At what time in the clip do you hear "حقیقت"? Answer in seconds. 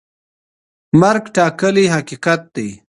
1.95-2.41